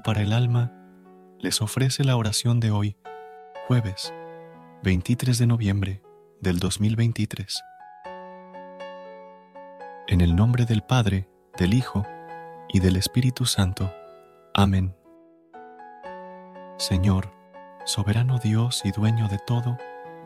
Para 0.00 0.22
el 0.22 0.32
alma 0.32 0.72
les 1.38 1.60
ofrece 1.60 2.04
la 2.04 2.16
oración 2.16 2.60
de 2.60 2.70
hoy, 2.70 2.96
jueves 3.66 4.14
23 4.82 5.36
de 5.38 5.46
noviembre 5.46 6.02
del 6.40 6.58
2023. 6.60 7.62
En 10.08 10.20
el 10.22 10.34
nombre 10.34 10.64
del 10.64 10.82
Padre, 10.82 11.28
del 11.58 11.74
Hijo 11.74 12.06
y 12.68 12.80
del 12.80 12.96
Espíritu 12.96 13.44
Santo. 13.44 13.92
Amén. 14.54 14.94
Señor, 16.78 17.30
soberano 17.84 18.38
Dios 18.38 18.82
y 18.84 18.92
dueño 18.92 19.28
de 19.28 19.38
todo, 19.38 19.76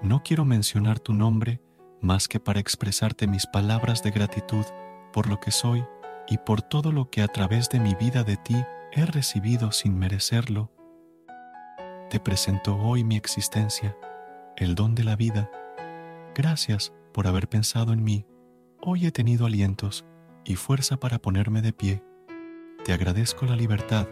no 0.00 0.22
quiero 0.22 0.44
mencionar 0.44 1.00
tu 1.00 1.12
nombre 1.12 1.60
más 2.00 2.28
que 2.28 2.38
para 2.38 2.60
expresarte 2.60 3.26
mis 3.26 3.46
palabras 3.46 4.02
de 4.02 4.12
gratitud 4.12 4.64
por 5.12 5.28
lo 5.28 5.40
que 5.40 5.50
soy 5.50 5.84
y 6.28 6.38
por 6.38 6.62
todo 6.62 6.92
lo 6.92 7.10
que 7.10 7.22
a 7.22 7.28
través 7.28 7.68
de 7.68 7.80
mi 7.80 7.94
vida 7.94 8.22
de 8.22 8.36
ti 8.36 8.64
he 8.96 9.04
recibido 9.04 9.72
sin 9.72 9.98
merecerlo. 9.98 10.72
Te 12.08 12.18
presento 12.18 12.78
hoy 12.78 13.04
mi 13.04 13.16
existencia, 13.16 13.94
el 14.56 14.74
don 14.74 14.94
de 14.94 15.04
la 15.04 15.16
vida. 15.16 15.50
Gracias 16.34 16.94
por 17.12 17.26
haber 17.26 17.46
pensado 17.46 17.92
en 17.92 18.02
mí. 18.02 18.24
Hoy 18.80 19.04
he 19.04 19.12
tenido 19.12 19.44
alientos 19.44 20.06
y 20.46 20.56
fuerza 20.56 20.96
para 20.96 21.18
ponerme 21.18 21.60
de 21.60 21.74
pie. 21.74 22.02
Te 22.86 22.94
agradezco 22.94 23.44
la 23.44 23.54
libertad, 23.54 24.08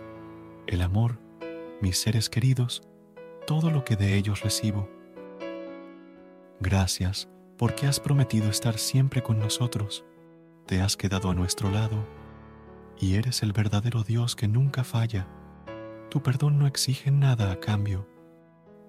el 0.66 0.82
amor, 0.82 1.18
mis 1.80 1.96
seres 1.96 2.28
queridos, 2.28 2.82
todo 3.46 3.70
lo 3.70 3.86
que 3.86 3.96
de 3.96 4.16
ellos 4.16 4.42
recibo. 4.42 4.90
Gracias 6.60 7.30
porque 7.56 7.86
has 7.86 8.00
prometido 8.00 8.50
estar 8.50 8.76
siempre 8.76 9.22
con 9.22 9.38
nosotros. 9.38 10.04
Te 10.66 10.82
has 10.82 10.94
quedado 10.98 11.30
a 11.30 11.34
nuestro 11.34 11.70
lado 11.70 12.04
y 13.04 13.16
eres 13.16 13.42
el 13.42 13.52
verdadero 13.52 14.02
Dios 14.02 14.34
que 14.34 14.48
nunca 14.48 14.82
falla. 14.82 15.28
Tu 16.08 16.22
perdón 16.22 16.58
no 16.58 16.66
exige 16.66 17.10
nada 17.10 17.52
a 17.52 17.60
cambio. 17.60 18.08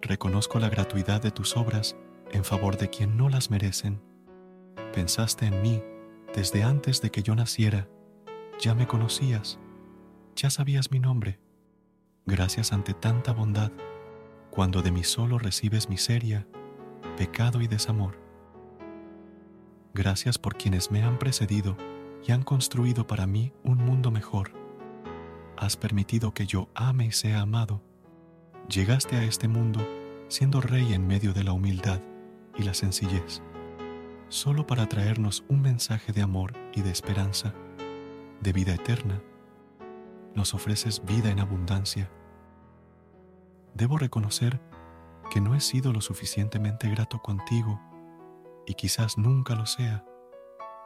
Reconozco 0.01 0.57
la 0.57 0.69
gratuidad 0.69 1.21
de 1.21 1.31
tus 1.31 1.57
obras 1.57 1.97
en 2.31 2.45
favor 2.45 2.77
de 2.77 2.89
quien 2.89 3.17
no 3.17 3.27
las 3.27 3.51
merecen. 3.51 4.01
Pensaste 4.93 5.47
en 5.47 5.61
mí 5.61 5.83
desde 6.33 6.63
antes 6.63 7.01
de 7.01 7.11
que 7.11 7.23
yo 7.23 7.35
naciera. 7.35 7.89
Ya 8.57 8.73
me 8.73 8.87
conocías. 8.87 9.59
Ya 10.37 10.49
sabías 10.49 10.91
mi 10.91 10.99
nombre. 10.99 11.41
Gracias 12.25 12.71
ante 12.71 12.93
tanta 12.93 13.33
bondad, 13.33 13.73
cuando 14.49 14.81
de 14.81 14.91
mí 14.91 15.03
solo 15.03 15.39
recibes 15.39 15.89
miseria, 15.89 16.47
pecado 17.17 17.59
y 17.59 17.67
desamor. 17.67 18.17
Gracias 19.93 20.37
por 20.37 20.55
quienes 20.55 20.89
me 20.89 21.03
han 21.03 21.19
precedido 21.19 21.75
y 22.25 22.31
han 22.31 22.43
construido 22.43 23.05
para 23.05 23.27
mí 23.27 23.53
un 23.63 23.77
mundo 23.77 24.11
mejor. 24.11 24.51
Has 25.57 25.77
permitido 25.77 26.33
que 26.33 26.45
yo 26.45 26.69
ame 26.73 27.07
y 27.07 27.11
sea 27.11 27.41
amado. 27.41 27.81
Llegaste 28.67 29.15
a 29.15 29.23
este 29.23 29.47
mundo 29.47 29.85
siendo 30.27 30.59
rey 30.59 30.93
en 30.93 31.05
medio 31.05 31.33
de 31.33 31.43
la 31.43 31.53
humildad 31.53 32.01
y 32.57 32.63
la 32.63 32.73
sencillez, 32.73 33.41
solo 34.27 34.65
para 34.65 34.87
traernos 34.87 35.45
un 35.49 35.61
mensaje 35.61 36.13
de 36.13 36.23
amor 36.23 36.53
y 36.73 36.81
de 36.81 36.89
esperanza, 36.89 37.53
de 38.41 38.53
vida 38.53 38.73
eterna. 38.73 39.21
Nos 40.33 40.53
ofreces 40.53 41.05
vida 41.05 41.29
en 41.29 41.39
abundancia. 41.39 42.09
Debo 43.75 43.97
reconocer 43.97 44.59
que 45.29 45.41
no 45.41 45.55
he 45.55 45.61
sido 45.61 45.93
lo 45.93 46.01
suficientemente 46.01 46.89
grato 46.89 47.21
contigo 47.21 47.79
y 48.65 48.73
quizás 48.73 49.17
nunca 49.17 49.55
lo 49.55 49.65
sea. 49.65 50.03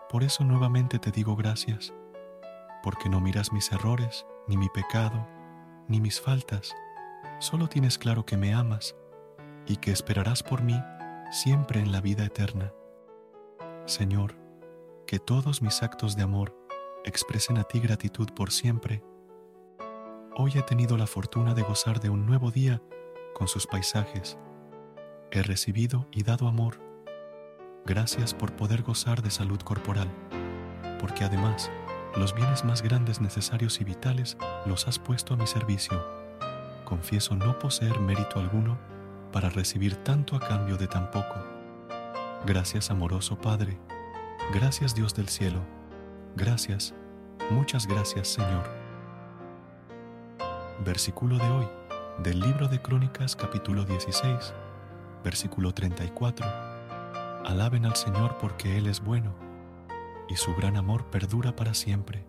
Por 0.09 0.24
eso 0.24 0.44
nuevamente 0.44 0.97
te 0.97 1.12
digo 1.12 1.36
gracias, 1.36 1.94
porque 2.81 3.09
no 3.09 3.22
miras 3.22 3.53
mis 3.53 3.72
errores, 3.72 4.25
ni 4.47 4.58
mi 4.58 4.68
pecado, 4.70 5.28
ni 5.88 6.02
mis 6.02 6.20
faltas. 6.20 6.74
Solo 7.38 7.68
tienes 7.68 8.00
claro 8.00 8.25
que 8.25 8.36
me 8.36 8.56
amas 8.56 8.96
y 9.68 9.75
que 9.75 9.92
esperarás 9.92 10.42
por 10.42 10.64
mí 10.64 10.81
siempre 11.30 11.80
en 11.80 11.92
la 11.92 12.02
vida 12.02 12.25
eterna. 12.25 12.74
Señor, 13.86 14.36
que 15.06 15.20
todos 15.20 15.62
mis 15.62 15.84
actos 15.84 16.16
de 16.16 16.24
amor 16.24 16.58
expresen 17.06 17.59
a 17.59 17.64
ti 17.64 17.80
gratitud 17.80 18.30
por 18.36 18.52
siempre. 18.52 19.03
Hoy 20.36 20.53
he 20.56 20.64
tenido 20.64 20.97
la 20.97 21.06
fortuna 21.06 21.53
de 21.53 21.62
gozar 21.62 22.00
de 22.00 22.09
un 22.09 22.26
nuevo 22.26 22.50
día 22.50 22.81
con 23.36 23.47
sus 23.47 23.68
paisajes. 23.68 24.40
He 25.30 25.44
recibido 25.44 26.08
y 26.12 26.24
dado 26.24 26.47
amor 26.47 26.88
Gracias 27.85 28.34
por 28.34 28.53
poder 28.53 28.84
gozar 28.84 29.22
de 29.22 29.31
salud 29.31 29.59
corporal, 29.62 30.09
porque 31.00 31.23
además 31.23 31.72
los 32.16 32.35
bienes 32.35 32.63
más 32.63 32.81
grandes 32.81 33.22
necesarios 33.22 33.81
y 33.81 33.84
vitales 33.84 34.38
los 34.66 34.88
has 34.88 35.00
puesto 35.00 35.34
a 35.34 35.38
mi 35.38 35.47
servicio. 35.47 36.03
Confieso 36.85 37.35
no 37.35 37.57
poseer 37.57 38.00
mérito 38.00 38.40
alguno 38.40 38.78
para 39.31 39.50
recibir 39.50 39.95
tanto 39.95 40.35
a 40.35 40.40
cambio 40.40 40.78
de 40.78 40.88
tan 40.88 41.09
poco. 41.12 41.35
Gracias 42.45 42.91
amoroso 42.91 43.40
Padre, 43.40 43.79
gracias 44.53 44.96
Dios 44.96 45.16
del 45.16 45.29
cielo, 45.29 45.61
gracias, 46.35 46.94
muchas 47.50 47.88
gracias 47.88 48.28
Señor. 48.28 48.63
Versículo 50.85 51.38
de 51.38 51.50
hoy 51.50 51.67
del 52.23 52.40
libro 52.40 52.67
de 52.67 52.81
Crónicas 52.81 53.35
capítulo 53.35 53.84
16, 53.84 54.53
versículo 55.23 55.73
34 55.73 56.78
Alaben 57.49 57.87
al 57.87 57.95
Señor 57.95 58.37
porque 58.37 58.77
Él 58.77 58.85
es 58.85 59.03
bueno 59.03 59.33
y 60.27 60.35
su 60.35 60.53
gran 60.53 60.77
amor 60.77 61.09
perdura 61.09 61.55
para 61.55 61.73
siempre. 61.73 62.23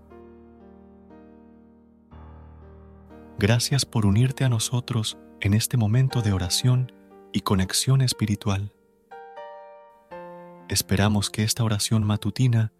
Gracias 3.39 3.85
por 3.85 4.07
unirte 4.07 4.45
a 4.45 4.49
nosotros 4.49 5.19
en 5.43 5.53
este 5.53 5.77
momento 5.77 6.23
de 6.23 6.33
oración 6.33 6.93
y 7.35 7.43
conexión 7.43 8.01
espiritual. 8.01 8.73
Esperamos 10.71 11.29
que 11.29 11.45
esta 11.45 11.65
oración 11.65 12.03
matutina 12.03 12.73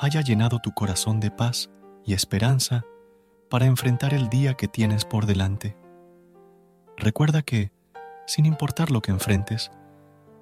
haya 0.00 0.22
llenado 0.22 0.60
tu 0.60 0.72
corazón 0.72 1.20
de 1.20 1.30
paz 1.30 1.68
y 2.06 2.14
esperanza 2.14 2.86
para 3.50 3.66
enfrentar 3.66 4.14
el 4.14 4.30
día 4.30 4.54
que 4.54 4.66
tienes 4.66 5.04
por 5.04 5.26
delante. 5.26 5.76
Recuerda 6.96 7.42
que, 7.42 7.70
sin 8.26 8.46
importar 8.46 8.90
lo 8.90 9.02
que 9.02 9.10
enfrentes, 9.10 9.70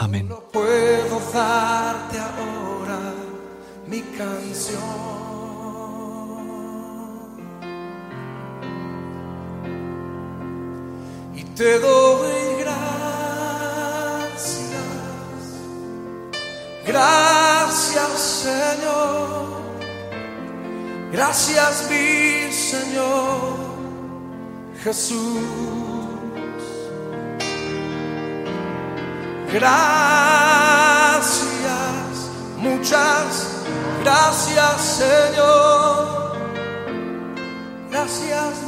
Amén. 0.00 0.28
puedo 0.52 1.20
darte 1.32 2.18
ahora 2.18 3.14
mi 3.88 4.00
canción. 4.16 4.80
Y 11.34 11.42
te 11.42 11.80
doy 11.80 12.60
gracias, 12.60 12.78
gracias 16.86 18.10
Señor, 18.44 19.62
gracias 21.10 21.90
mi 21.90 22.52
Señor 22.52 23.56
Jesús. 24.80 25.87
Gracias, 29.50 31.40
muchas 32.58 33.64
gracias 34.02 34.80
Señor. 34.98 36.36
Gracias 37.90 38.67